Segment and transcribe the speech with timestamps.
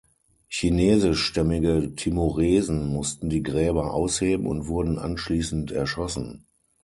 [0.49, 6.47] Chinesischstämmige Timoresen mussten die Gräber ausheben und wurden anschließend erschossen.